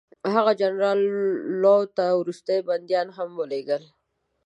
هغه 0.33 0.51
جنرال 0.61 0.99
لو 1.63 1.79
ته 1.95 2.05
وروستي 2.21 2.57
بندیان 2.69 3.07
هم 3.17 3.29
ولېږل. 3.39 3.83